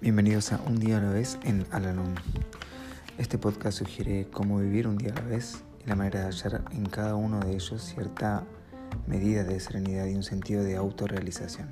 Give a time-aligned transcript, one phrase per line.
[0.00, 2.14] Bienvenidos a Un día a la vez en Alalón.
[3.18, 6.64] Este podcast sugiere cómo vivir un día a la vez y la manera de hallar
[6.70, 8.46] en cada uno de ellos cierta
[9.06, 11.68] medida de serenidad y un sentido de autorrealización.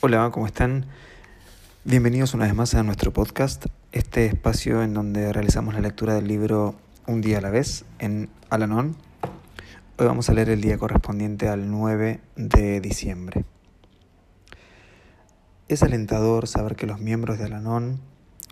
[0.00, 0.86] Hola, ¿cómo están?
[1.82, 6.28] Bienvenidos una vez más a nuestro podcast, este espacio en donde realizamos la lectura del
[6.28, 6.76] libro
[7.06, 8.96] Un día a la vez en Alanon
[10.00, 13.44] Hoy vamos a leer el día correspondiente al 9 de diciembre.
[15.68, 18.00] Es alentador saber que los miembros de Alanon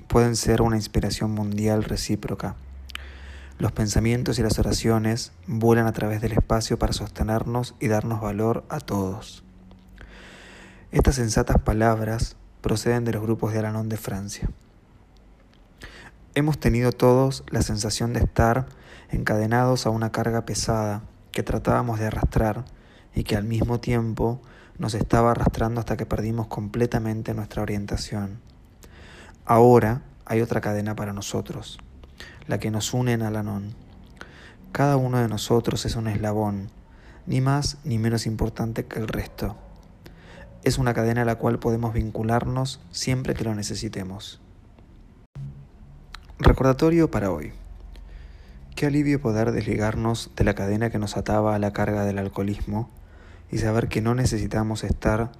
[0.08, 2.56] pueden ser una inspiración mundial recíproca.
[3.58, 8.64] Los pensamientos y las oraciones vuelan a través del espacio para sostenernos y darnos valor
[8.68, 9.42] a todos.
[10.92, 14.50] Estas sensatas palabras proceden de los grupos de Alanon de Francia.
[16.38, 18.66] Hemos tenido todos la sensación de estar
[19.10, 21.02] encadenados a una carga pesada
[21.32, 22.64] que tratábamos de arrastrar
[23.12, 24.40] y que al mismo tiempo
[24.78, 28.38] nos estaba arrastrando hasta que perdimos completamente nuestra orientación.
[29.46, 31.80] Ahora hay otra cadena para nosotros,
[32.46, 33.74] la que nos une en Alanón.
[34.70, 36.70] Cada uno de nosotros es un eslabón,
[37.26, 39.56] ni más ni menos importante que el resto.
[40.62, 44.40] Es una cadena a la cual podemos vincularnos siempre que lo necesitemos.
[46.58, 47.52] Recordatorio para hoy.
[48.74, 52.90] Qué alivio poder desligarnos de la cadena que nos ataba a la carga del alcoholismo
[53.48, 55.30] y saber que no necesitamos estar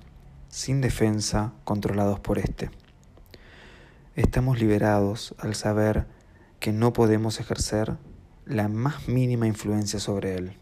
[0.49, 2.71] sin defensa controlados por éste.
[4.15, 6.07] Estamos liberados al saber
[6.61, 7.97] que no podemos ejercer
[8.47, 10.53] la más mínima influencia sobre él.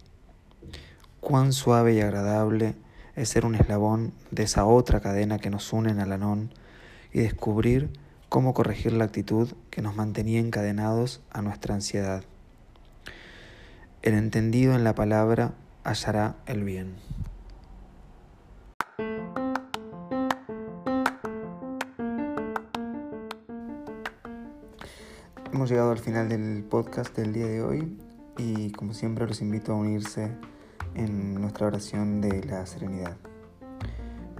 [1.20, 2.76] Cuán suave y agradable
[3.14, 6.50] es ser un eslabón de esa otra cadena que nos une en Alanón
[7.12, 7.90] y descubrir
[8.28, 12.24] cómo corregir la actitud que nos mantenía encadenados a nuestra ansiedad.
[14.02, 16.96] El entendido en la palabra hallará el bien.
[25.52, 27.98] Hemos llegado al final del podcast del día de hoy
[28.36, 30.30] y como siempre los invito a unirse
[30.94, 33.16] en nuestra oración de la serenidad.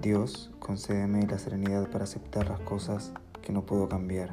[0.03, 3.13] Dios, concédeme la serenidad para aceptar las cosas
[3.47, 4.31] que no puedo cambiar,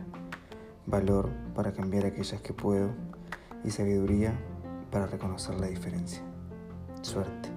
[0.87, 2.89] valor para cambiar aquellas que puedo
[3.63, 4.33] y sabiduría
[4.89, 6.23] para reconocer la diferencia.
[7.03, 7.52] Suerte.